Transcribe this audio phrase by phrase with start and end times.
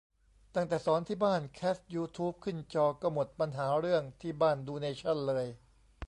[0.55, 5.47] ตั้งแต่สอนที่บ้านแคสยูทูปขึ้นจอก็หมดปัญหาเรื่องที่บ้านดูเนชั่นเลย